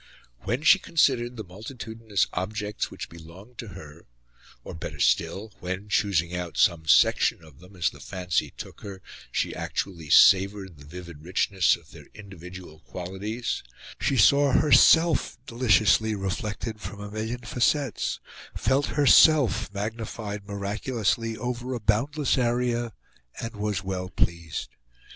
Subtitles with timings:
[0.45, 4.07] When she considered the multitudinous objects which belonged to her,
[4.63, 9.03] or, better still, when, choosing out some section of them as the fancy took her,
[9.31, 13.61] she actually savoured the vivid richness of their individual qualities,
[13.99, 18.19] she saw herself deliciously reflected from a million facets,
[18.57, 22.91] felt herself magnified miraculously over a boundless area,
[23.39, 24.69] and was well pleased.